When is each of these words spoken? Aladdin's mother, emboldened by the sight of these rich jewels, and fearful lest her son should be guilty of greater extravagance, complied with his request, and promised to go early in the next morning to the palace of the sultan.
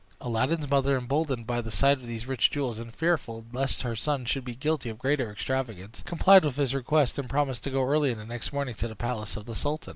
Aladdin's 0.19 0.67
mother, 0.67 0.97
emboldened 0.97 1.45
by 1.45 1.61
the 1.61 1.69
sight 1.69 1.99
of 1.99 2.07
these 2.07 2.25
rich 2.25 2.49
jewels, 2.49 2.79
and 2.79 2.91
fearful 2.91 3.45
lest 3.51 3.83
her 3.83 3.95
son 3.95 4.25
should 4.25 4.43
be 4.43 4.55
guilty 4.55 4.89
of 4.89 4.97
greater 4.97 5.31
extravagance, 5.31 6.01
complied 6.07 6.43
with 6.43 6.55
his 6.55 6.73
request, 6.73 7.19
and 7.19 7.29
promised 7.29 7.63
to 7.65 7.69
go 7.69 7.83
early 7.83 8.09
in 8.09 8.17
the 8.17 8.25
next 8.25 8.51
morning 8.51 8.73
to 8.73 8.87
the 8.87 8.95
palace 8.95 9.37
of 9.37 9.45
the 9.45 9.53
sultan. 9.53 9.89